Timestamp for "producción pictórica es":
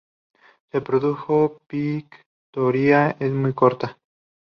0.83-3.31